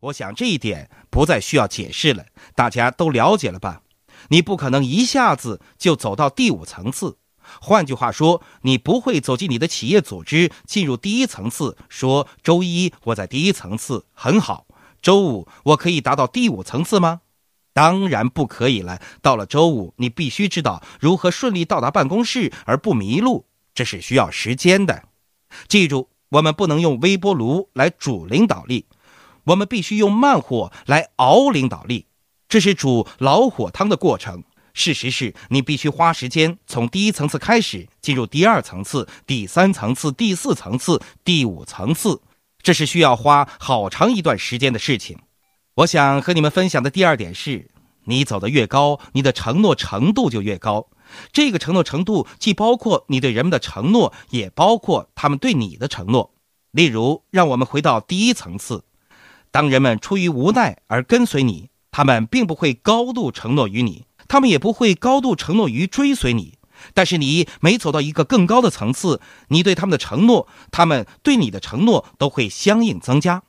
[0.00, 3.82] 我想这一点不再需要解释了，大家都了解了吧？
[4.28, 7.18] 你不可能一下子就走到第五层次。
[7.60, 14.66] 换句话说，你不会走进你的企业组织，进入第一层次，说周一我在第一层次很好，
[15.02, 17.22] 周五我可以达到第五层次吗？
[17.72, 19.00] 当然不可以了。
[19.22, 25.04] 到了周五，你必须知道如何顺利到达办公室而不迷路，这是需要时间的。
[25.66, 28.86] 记住，我们不能用微波炉来煮领导力，
[29.48, 32.06] 我们必须用慢火来熬领导力，
[32.48, 34.44] 这是煮老火汤的过程。
[34.74, 42.20] 事实是你必须花时间从第一层次开始，进入第二层次、第三层次、第四层次、第五层次，
[42.62, 45.18] 这是需要花好长一段时间的事情。
[45.76, 47.70] 我想和你们分享的第二点是，
[48.04, 50.88] 你走得越高，你的承诺程度就越高。
[51.32, 56.34] 这个承诺程度既包括你对人们的承诺，也包括他们对你的承诺。
[56.70, 58.84] 例如，让我们回到第一层次，
[59.50, 66.58] 当人们出于无奈而跟随你，他们并不会高度承诺于你，他们也不会高度承诺于追随你。
[66.94, 73.42] 但是你每走到一个更高的层次，你对他们的承诺，他们对你的承诺都会相应增加。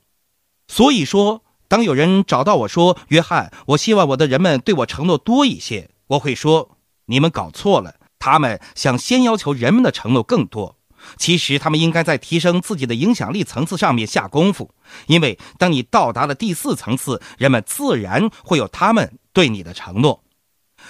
[0.67, 1.43] 所以说。
[1.69, 10.78] 当有人找到我说：“约翰，我希望我的人们对我承诺多一些。”我会说：“你们搞错了，他们想先要求人们的承诺更多。
[11.17, 14.73] 其实他们应该在提升自己的影响力层次上面下功夫。
[15.07, 20.23] 因为当你到达了第四层次，人们自然会有他们对你的承诺。”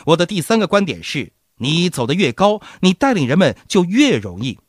[0.06, 4.60] 我的第三个观点是：你走得越高，你带领人们就越容易。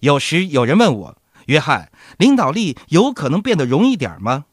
[0.00, 4.46] 有时有人问我：“约翰，领导力有可能变得容易点吗？”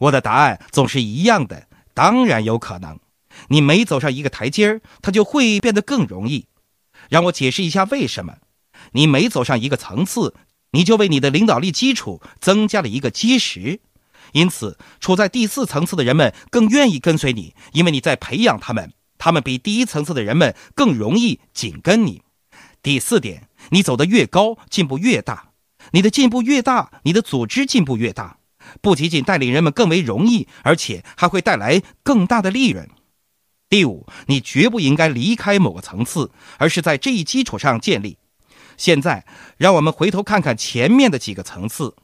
[0.00, 2.98] 我的答案总是一样的，当然有可能。
[3.48, 6.46] 你每走上一个台阶儿，它就会变得更容易。
[7.08, 8.36] 让我解释一下为什么。
[8.96, 10.34] 你每走上一个层次，
[10.72, 13.80] 你就为你的领导力基础增加了一个基石。
[14.32, 22.22] 因此，处在第四层次的人们更愿意跟随你，因为你在培养他们，他们比第一层次的人们更容易紧跟你。
[22.82, 25.50] 第四点，你走得越高，进步越大。
[25.92, 28.38] 你的进步越大，你的组织进步越大。
[28.80, 32.88] 不仅仅带领人们更为容易，而且还会带来更大的利润。
[33.68, 38.16] 第五，你绝不应该离开某个层次，而是在这一基础上建立。
[38.76, 39.24] 现在，
[39.56, 41.94] 让我们回头看看前面的几个层次。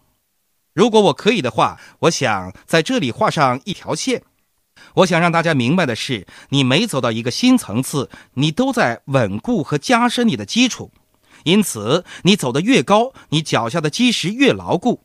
[0.75, 4.23] 如果我可以的话，我想在这里画上一条线。
[4.95, 10.91] 我想让大家明白的是，你每走到一个新层次，你都在稳固和加深你的基础。
[11.45, 15.03] 因此，你走得越高，你脚下的基石越牢固。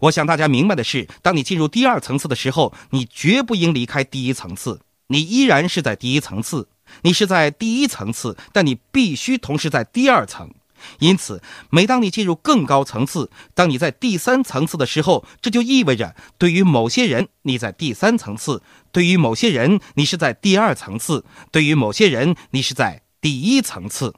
[0.00, 4.80] 我想大家明白的是，当你进入第二层次的时候，你绝不应离开第一层次。
[5.08, 6.68] 你依然是在第一层次，
[7.02, 10.52] 你是在第一层次，但你必须同时在第二层。
[10.98, 24.14] 因此，每当你进入更高层次，当你在第三层次的时候，这就意味着，对于某些人你在第三层次，对于某些人你是在第二层次，对于某些人你是在第一层次。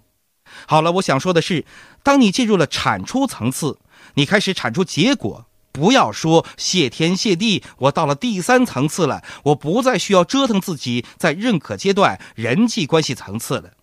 [0.66, 1.64] 好了，我想说的是，
[2.02, 3.78] 当你进入了产出层次，
[4.14, 5.46] 你开始产出结果。
[5.70, 13.74] 不要说谢天谢地，我到了第三层次了，我不再需要折腾自己在认可阶段人际关系层次了。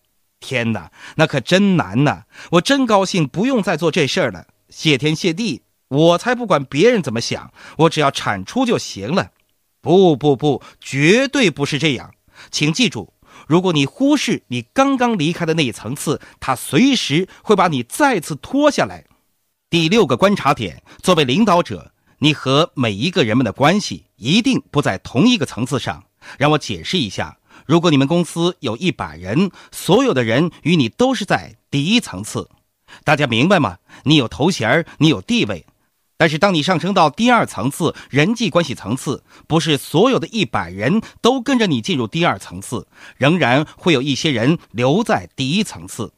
[0.45, 2.25] 天哪，那可真难呐！
[2.51, 4.45] 我真高兴不用再做这事儿了。
[4.69, 9.31] 谢天谢地，我才不管别人怎么想，我只要产出就行了。
[9.81, 12.13] 不不不，绝对不是这样。
[12.51, 13.13] 请记住，
[13.47, 19.05] 如果你忽视你刚刚离开的那一层次，它随时会把你再次拖下来。
[19.67, 26.03] 第六个观察点：作为领导者，你和每一个人们的关系一定不在同一个层次上。
[26.37, 32.49] 让我解释一下：如果你们公司有一百人，所有的人与你都是在第一层次，
[33.03, 33.77] 大家明白吗？
[34.03, 35.65] 你有头衔，你有地位，
[36.17, 42.87] 但是当你上升到第二层次人际关系层次，不是所有的一百人都跟着你进入第二层次，
[43.17, 46.13] 仍然会有一些人留在第一层次。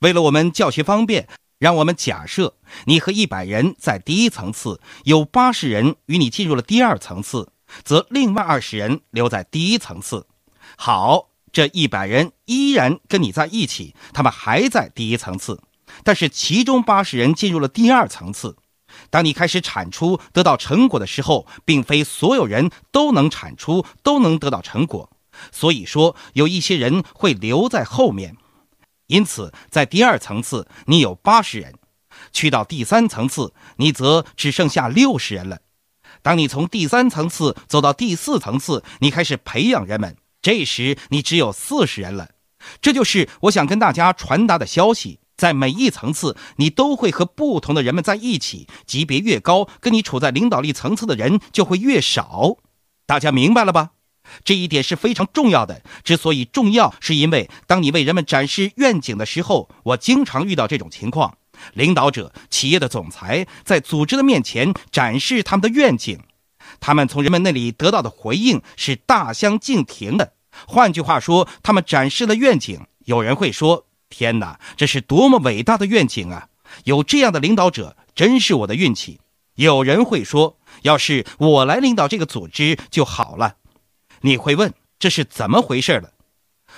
[0.00, 1.28] 为了我们教学方便。
[1.58, 2.52] 让我们假设
[2.84, 7.48] 你和一百人在第一层次，有八十人与你进入了第二层次，
[7.82, 10.26] 则另外二十人留在第一层次。
[10.76, 15.60] 好，这一百人依然跟你在一起，他们还在第一层次，
[16.04, 18.56] 但是其中八十人进入了第二层次。
[19.10, 25.10] 当你开始产出、得到成果的时候，并非所有人都能产出、都能得到成果，
[25.50, 28.36] 所以说有一些人会留在后面。
[29.06, 31.72] 因此，在第二层次，你有八十人；
[32.32, 35.60] 去到第三层次，你则只剩下六十人了。
[36.22, 42.28] 当你从第三层次走到第四层次，你开始培养人们，这时你只有四十人了。
[42.80, 52.58] 这就是我想跟大家传达的消息：在每一层次，你都会和不同的人们在一起，级别越高，跟你处在领导力层次的人就会越少。
[53.06, 53.90] 大家明白了吧？
[54.44, 55.82] 这一点是非常重要的。
[56.04, 61.38] 之所以重要，是因为当你为人们展示愿景的时候，我经常遇到这种情况：
[61.74, 66.20] 领导者、企业的总裁在组织的面前展示他们的愿景，
[66.78, 70.34] 他们从人们那里得到的回应是大相径庭的。
[70.66, 76.48] 换句话说，他们展示了愿景，有人会说：“天哪，这是多么伟大的愿景啊！
[76.84, 79.20] 有这样的领导者，真是我的运气。”
[79.56, 83.56] 有人会说：“要是我来领导这个组织就好了。”
[84.22, 86.12] 你会问这是怎么回事了？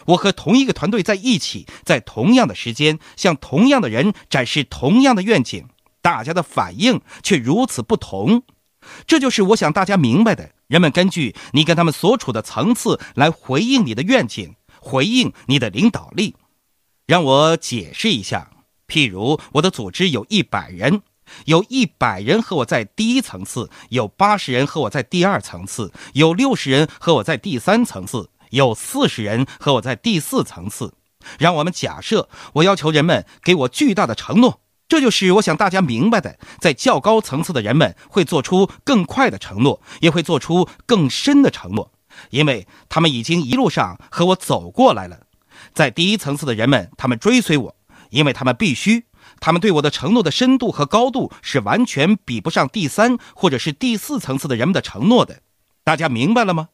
[0.07, 5.67] 我和同一个团队在一起，在同样的时间，向同样的人展示同样的愿景，
[6.01, 8.43] 大家的反应却如此不同。
[9.07, 16.37] 这就是我想大家明白的：人们根据你跟他们所处的层次来回应你的愿景，回应你的领导力。
[17.06, 18.50] 让我解释一下，
[18.87, 21.03] 譬如我的组织有一百人。
[21.44, 30.94] 有一百人和我在第一层次，有八十人和我在第二层次，有六十人和我在第三层次，有四十人和我在第四层次。
[31.38, 36.38] 让我们假设，我要求人们给我巨大的承诺，这就是我想大家明白的。
[36.58, 41.93] 在较高层次的人们会做出更快的承诺，也会做出更深的承诺，
[42.31, 45.20] 因为他们已经一路上和我走过来了。
[45.75, 47.76] 在第一层次的人们，他们追随我，
[48.11, 49.05] 因为他们必须。
[49.40, 55.43] 他们对我的承诺的深度和高度是完全比不上第三或者是第四层次的人们的承诺的，
[55.85, 56.69] 大家明白了吗？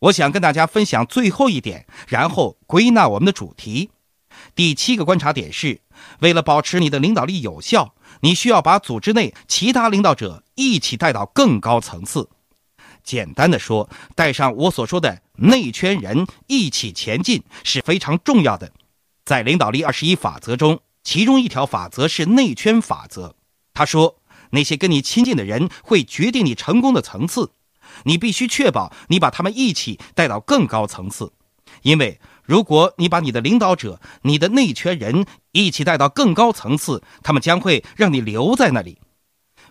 [0.00, 3.90] 我想跟大家分享最后一点，然后归纳我们的主题。
[4.54, 5.80] 第七个观察点是：
[6.20, 12.28] 为了保持你的领导力有效，你需要把组织内其他领导者一起带到更高层次。
[13.02, 18.72] 简单的说，带上我所说的内圈人一起前进是非常重要的。
[19.24, 20.80] 在领导力二十一法则中。
[21.06, 23.36] 其中一条法则是内圈法则。
[23.74, 24.16] 他说
[24.52, 27.52] ：“那些跟你亲近的人会决定你成功的层次，
[28.04, 31.34] 你必须确保你把他们一起带到更高层次。
[31.82, 38.98] 因为如果你把你的领导者、你的内圈人一起带到更高层次，他们将会让你留在那里。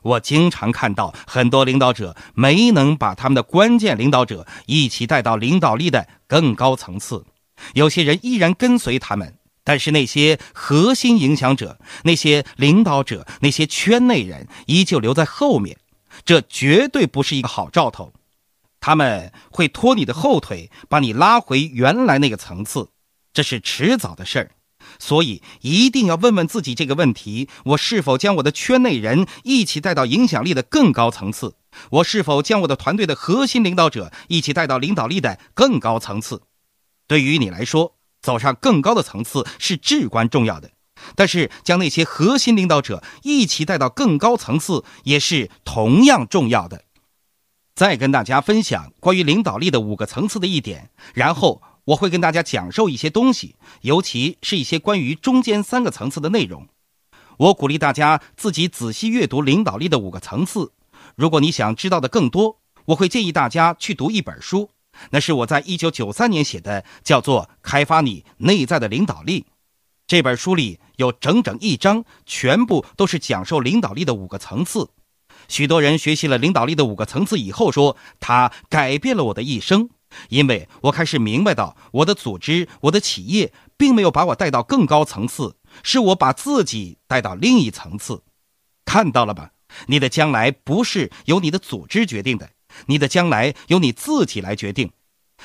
[0.02, 7.26] 我经常看到很多领导者没能把他们的关键领导者一起带到领导力的更高层次，
[7.74, 15.78] 有些人依然跟随他们。”但是那些核心影响者、那些领导者、那些圈内人依旧留在后面，
[16.26, 18.12] 这绝对不是一个好兆头。
[18.86, 22.90] 他们会拖你的后腿，把你拉回原来那个层次，
[23.32, 24.52] 这是迟早的事儿。
[25.00, 31.56] 所以一定要问问自己这个问题：我是否将我的圈内人一起带到影响力的更高层次？
[31.92, 36.42] 我是否将我的团队的核心领导者一起带到领导力的更高层次？
[37.08, 37.96] 对于你来说。
[38.22, 40.72] 走上更高的层次是至关重要的，
[41.14, 46.86] 但是将那些核心领导者一起带到更高层次也是同样重要的。
[47.76, 56.68] 再跟大家分享关于领导力的五个层次的一点，然后我会跟大家讲授一些东西，尤其是一些关于中间三个层次的内容。
[57.38, 60.72] 我鼓励大家自己仔细阅读领导力的五个层次。
[61.16, 64.70] 如果你想知道的更多，我会建议大家去读一本书。
[65.10, 69.42] 那是我在一九九三年写的，叫做《开发你内在的领导力》。
[70.06, 74.90] 这本书里有整整一章，全部都是讲授领导力的五个层次。
[75.48, 79.90] 许多人学习了领导力的五个层次以后，说它改变了我的一生，
[80.30, 88.24] 因为我开始明白到，我的组织、我的企业并没有把我带到更高层次，是我把自己带到另一层次。
[88.86, 89.52] 看到了吧？
[89.88, 92.50] 你的将来不是由你的组织决定的。
[92.88, 94.92] 你的将来由你自己来决定，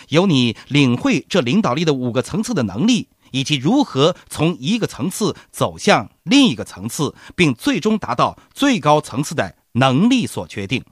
[0.09, 10.85] 由你领会这领导力的五个层次的能力，以及如何从一个层次走向另一个层次，并最终达到最高层次的能力所决定。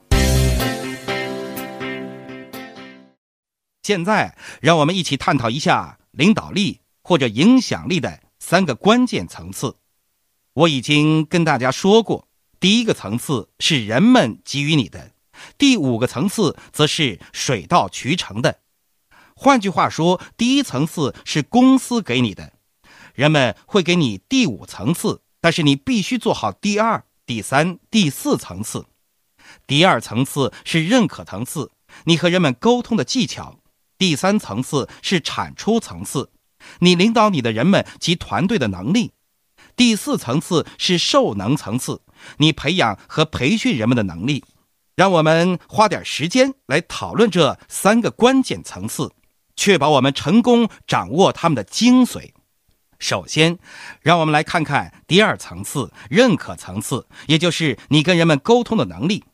[3.83, 9.77] 现在，让我们一起探讨一下领导力或者影响力的三个关键层次。
[10.55, 12.27] 我已经跟大家说过，
[12.59, 15.13] 第一个层次是人们给予你的。
[15.59, 18.61] 第五个层次则是水到渠成的，
[19.37, 22.55] 换句话说，第一层次是公司给你的，
[23.15, 28.87] 人们会给你第五层次，但是你必须做好第二、第三、第四层次。
[29.67, 31.73] 第二层次是认可层次，
[32.05, 33.59] 你和人们沟通的技巧；
[33.99, 36.31] 第三层次是产出层次，
[36.79, 39.11] 你领导你的人们及团队的能力；
[39.75, 42.03] 第四层次是授能层次，
[42.39, 44.45] 你培养和培训人们的能力。
[44.95, 49.13] 让我们花点时间来讨论这三个关键层次，
[49.57, 52.31] 确保我们成功掌握他们的精髓。
[52.99, 53.59] 首先，
[54.01, 59.25] 让我们来看看第二层次——认可层次，也就是你跟人们沟通的能力。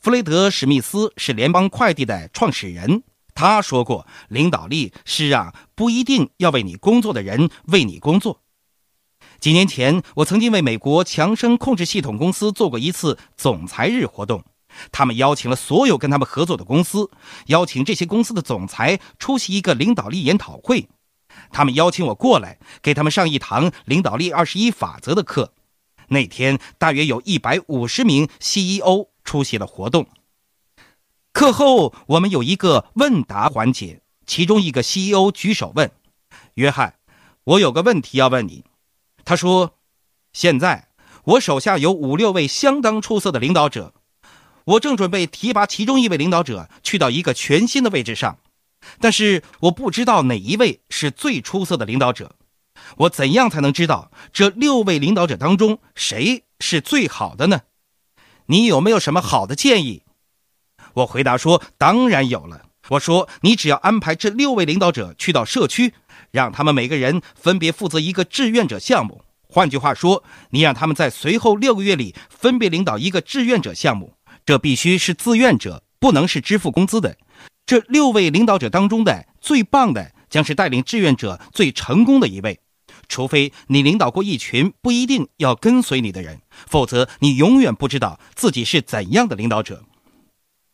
[0.00, 3.02] 弗雷德·史密斯是联邦快递的创始人，
[3.34, 8.42] 他说过：“领导力是让不一定要为你工作的人为你工作。”
[9.40, 14.44] 几年前，我曾经为美国强生控制系统公司做过一次总裁日活动，
[14.92, 17.10] 他们邀请了所有跟他们合作的公司，
[17.46, 20.88] 邀请这些公司的总裁出席一个领导力研讨会。
[21.52, 25.52] 他们邀请我过来，给他们上一堂领导力二十一法则的课。
[26.08, 30.08] 那天大约有一百五十名 CEO 出席了活动。
[31.32, 35.92] 课后，我们有一个问答环节，其中一个 CEO 举手问
[36.54, 36.96] ：“约翰，
[37.44, 38.64] 我有个问题要问你。”
[39.24, 39.76] 他说
[40.34, 40.88] ：“现在
[41.22, 43.94] 我手下有五六位相当出色的领导者，
[44.64, 48.38] 我正准备提拔其中一位领导者去到一个全新的位置上，
[49.00, 52.36] 但是我不知道哪一位是最出色的领导者。”
[52.98, 57.60] 我怎样才能知道这六位领导者当中谁是最好的呢？
[58.46, 60.02] 你有没有什么好的建议？
[60.94, 65.94] 我回答说：“当然有了。”我说：“你只要安排这六位领导者去到社区，
[66.32, 69.22] 让他们每个人分别负责一个志愿者项目。
[69.46, 74.14] 换句话说，你让他们在随后六个月里分别领导一个志愿者项目。
[74.44, 77.16] 这必须是自愿者，不能是支付工资的。
[77.70, 82.58] 这六位领导者当中的最棒的将是带领志愿者最成功的一位。”
[83.06, 89.84] 除非你领导过一群不一定要跟随你的人，否则你永远不知道自己是怎样的领导者。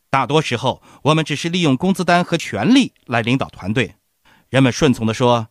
[0.08, 3.96] 大多时候，我们只是利用工资单和权力来领导团队。
[4.48, 5.48] 人们顺从地说：“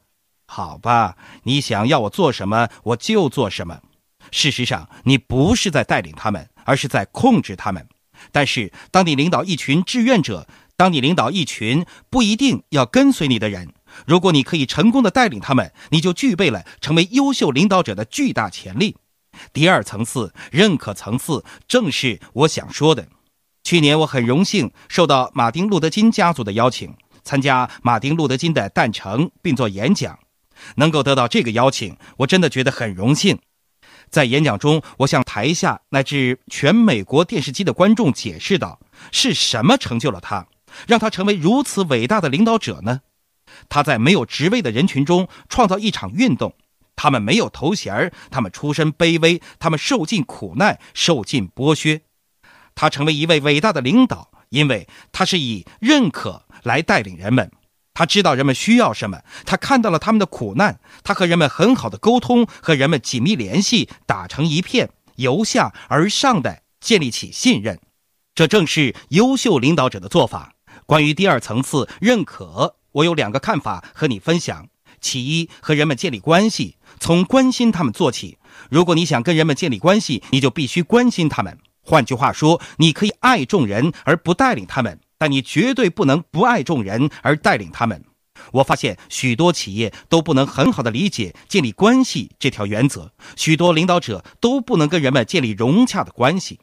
[0.47, 3.81] 好吧，你想要我做什么，我就做什么。”
[4.31, 7.87] 事实上，你不是在带领他们，而是在控制他们。
[8.31, 13.73] 但是，当你领导一群志愿者，当你领导一群不一定要跟随你的人。
[14.05, 18.97] 如果你可以成功的带领他们，你就具备了成为优秀领导者的巨大潜力。
[19.53, 23.07] 第二层次认可层次，正是我想说的。
[23.63, 30.19] 去年我很荣幸受到马丁·路德·金家族的邀请，参加马丁·路德·金的诞辰并做演讲。
[30.75, 33.39] 能够得到这个邀请，我真的觉得很荣幸。
[34.09, 38.79] 在演讲中，我向台下乃至全美国电视机的观众解释道：
[39.11, 40.47] 是什么成就了他，
[40.87, 43.01] 让他成为如此伟大的领导者呢？
[43.69, 46.55] 他在没有职位的人群中创造一场运动，
[46.95, 52.01] 他们没有头衔他们出身卑微，他们受尽苦难，受尽剥削。
[52.73, 57.51] 他成为一位伟大的领导，因为他是以认可来带领人们。
[57.93, 67.79] 他知道人们需要什么，他看到了他们的苦难，他和人们很好的沟通，和人们紧密联系，打成一片，由下而上的建立起信任。
[68.33, 70.54] 这正是优秀领导者的做法。
[70.85, 72.75] 关于第二层次认可。
[72.91, 74.67] 我有两个看法和你分享。
[75.01, 78.37] 其一，和人们建立关系，从关心他们做起。
[78.69, 81.57] 如果你想跟人们建立关系，你就必须关心他们。
[81.81, 88.03] 换句话说，你可以爱众人而不带领他们，但你绝对不能不爱众人而带领他们。
[88.53, 96.59] 我发现许多企业都不能很好的理解建立关系这条原则，许多领导者都不能跟人们建立融洽的关系。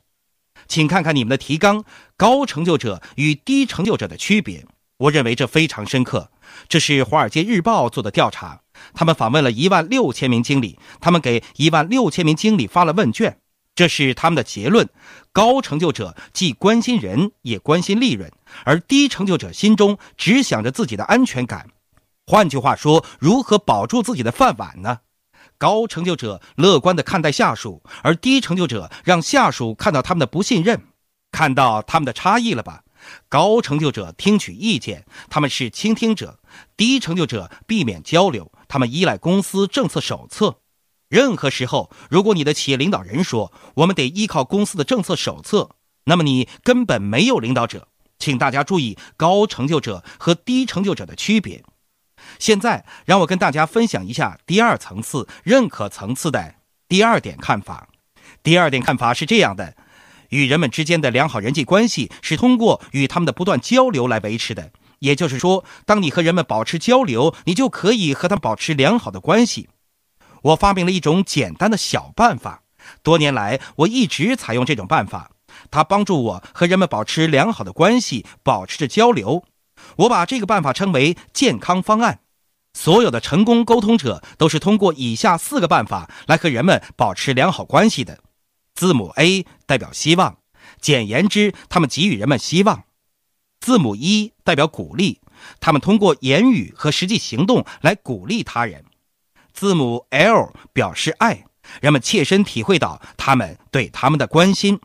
[0.69, 1.85] 请看看你们的提纲：
[2.16, 4.66] 高成就者与低成就者的区别。
[4.99, 6.31] 我认为这非常深刻。
[6.69, 8.61] 这是《华尔街日报》做的调查，
[8.95, 13.38] 他们访问了一万六千名经理，他们给一万六千名经理发了问卷。
[13.75, 14.88] 这是他们的结论：
[15.33, 18.28] 高成就者既关心人，也关心利润；
[18.64, 21.71] 而低成就者心中只想着自己的安全感。
[22.26, 24.99] 换句话说，如何保住自己的饭碗呢？
[25.62, 30.88] 高成就者乐观地看待下属，而低成就者让下属看到他们的不信任，
[31.31, 32.83] 看到他们的差异了吧？
[33.28, 36.40] 高成就者听取意见，他们是倾听者；
[36.76, 40.57] 低成就者避免交流，他们依赖公司政策手册。
[41.09, 45.76] 任何时候，如果你的企业领导人说我们得依靠公司的政策手册，
[46.07, 47.87] 那么你根本没有领导者。
[48.19, 51.62] 请大家注意高成就者和低成就者的区别。
[52.38, 56.55] 现在，让我跟大家分享一下第二层次认可层次的
[56.88, 57.88] 第二点看法。
[58.43, 59.75] 第二点看法是这样的。
[60.31, 64.73] 与人们之间的良好人际关系是通过与他们的不断交流来维持的。
[65.00, 69.69] 也就是说，当你和人们保持交流，你就可以和他们保持良好的关系。
[70.43, 72.62] 我发明了一种简单的小办法，
[73.02, 75.33] 多年来我一直采用这种办法，
[75.71, 79.45] 它帮助我和人们保持良好的关系，保持着交流。
[79.96, 82.20] 我把这个办法称为健康方案。
[82.75, 88.20] 所有的成功沟通者都是通过以下四个办法来和人们保持良好关系的。
[88.75, 90.38] 字母 A 代表希望，
[90.80, 92.84] 简言之，他们给予人们希望。
[93.61, 95.20] 字母 E 代表鼓励，
[95.61, 98.87] 他们通过言语和实际行动来鼓励他人。
[99.52, 101.44] 字母 L 表示爱，
[101.82, 104.80] 人们切身体会到他们对他们的关心。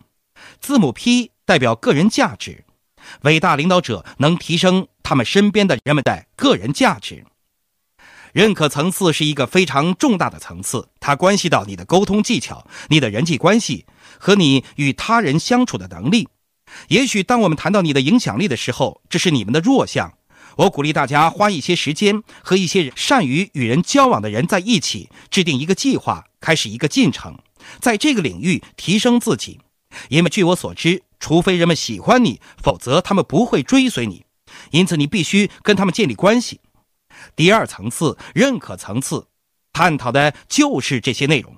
[0.60, 2.66] 字母 P 代表个人价值。
[3.22, 7.26] 伟大领导者能提升他们身边的人们的个人价值。
[8.34, 13.86] 认可层次是一个非常重大的层次，它关系到你的沟通技巧、你的人际关系
[14.20, 16.28] 和你与他人相处的能力。
[16.90, 20.14] 也许当我们谈到你的影响力的时候，这是你们的弱项。
[20.58, 27.40] 我鼓励大家花一些时间和一些善于与人交往的人在一起，制定一个计划，开始一个进程，
[27.80, 29.60] 在这个领域提升自己。
[30.10, 34.26] 因为据我所知，除非人们喜欢你，否则他们不会追随你。
[34.72, 36.62] 因此，你必须跟他们建立关系。
[37.36, 39.28] 第二层次，认可层次，
[39.74, 41.56] 探讨的就是这些内容。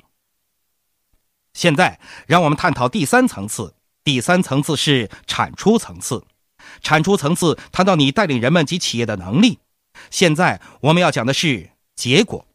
[1.53, 3.75] 现在，让我们探讨第三层次。
[4.03, 6.25] 第三层次是产出层次。
[6.81, 9.59] 产出层次谈到你带领人们及企业的能力。
[10.09, 12.45] 现在我们要讲的是结果。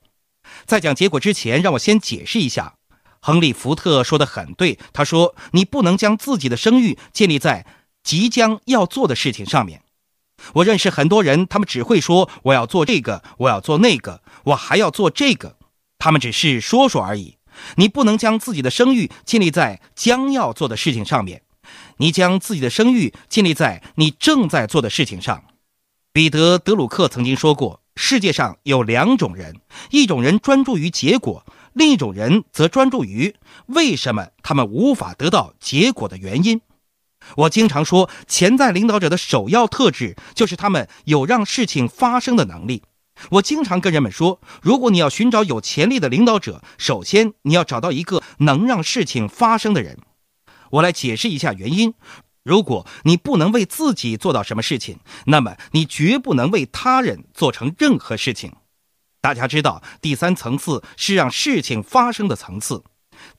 [0.66, 2.76] 在讲结果之前，让我先解释一下。
[3.26, 7.64] 亨利·福特说的很对，他说：“你不能将自己的声誉建立在
[8.02, 9.80] 即将要做的事情上面。”
[10.52, 15.56] 我认识很多人，他们只会说：“我要做这个，我要做那个，我还要做这个。”
[15.98, 17.38] 他们只是说说而已。
[17.76, 21.40] 你不能将自己的声誉建立在将要做的事情上面，
[21.96, 25.44] 你将自己的声誉建立在你正在做的事情上。
[26.12, 33.34] 彼得·德鲁克曾经说过：“世界上有两种人，一种人专注于结果。”另一种人则专注于
[33.66, 36.60] 为什么他们无法得到结果的原因。
[37.36, 42.82] 我经常说，潜在领导者的首要特质就是他们有让事情发生的能力。
[43.30, 49.98] 我经常跟人们说，如果你要寻找有潜力的领导者，首先你要找到一个能让事情发生的人。
[50.70, 51.94] 我来解释一下原因：
[52.42, 58.52] 如果你不能为自己做到什么事情，那么你绝不能为他人做成任何事情。
[59.24, 62.84] 大家知道，第三层次是让事情发生的层次。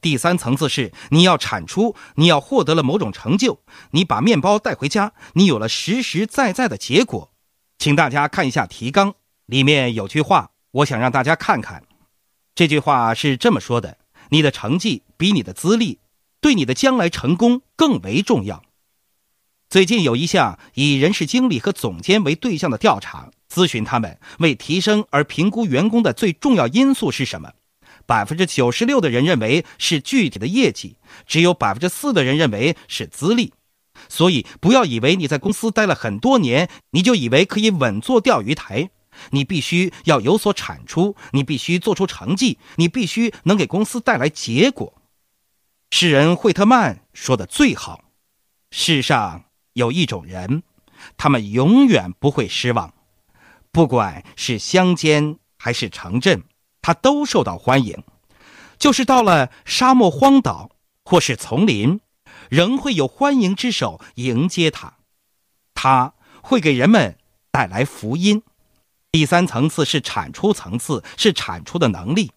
[0.01, 3.59] 第三层次是你要产出，你要获得了某种成就，
[3.91, 7.31] 你把面包带回家，你有了实实在在的结果。
[7.77, 9.13] 请大家看一下提纲，
[9.45, 11.83] 里面有句话，我想让大家看看。
[12.55, 15.99] 这句话是这么说的：你的成绩比你的资历
[16.41, 18.63] 对你的将来成功更为重要。
[19.69, 23.29] 最近有一项以人事经理和总监为对象的调查。
[23.55, 27.53] 咨询他们为提升而评估员工的最重要因素是什么？
[28.05, 33.53] 百分之九十六的人认为是具体的业绩，只有百分之四的人认为是资历。
[34.09, 38.89] 所以不要以为你在公司待了很多年，你就以为可以稳坐钓鱼台。
[39.29, 45.01] 你必须要有所产出，你必须做出成绩，你必须能给公司带来结果。
[45.91, 48.01] 诗人惠特曼说的最好：
[48.71, 50.63] 世上有一种人，
[51.15, 52.93] 他们永远不会失望。
[53.75, 56.43] 不管是乡间还是城镇，
[56.81, 58.05] 它都受到欢迎。
[58.77, 60.69] 就是到了沙漠荒岛
[61.03, 61.99] 或是丛林，
[62.49, 64.93] 仍会有欢迎之手迎接它。
[65.73, 67.17] 它会给人们
[67.51, 68.43] 带来福音。
[69.11, 72.31] 第三层次是产出层次，是产出的能力。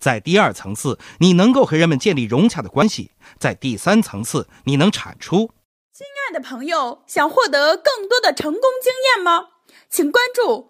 [0.00, 5.52] 在第二层次，你能够和人们建立融洽的关系；在第三层次，你能产出。
[5.92, 9.50] 亲爱的朋友，想获得更多的成功经验吗？
[9.88, 10.69] 请关注。